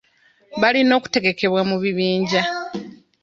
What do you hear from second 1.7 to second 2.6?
bibinja.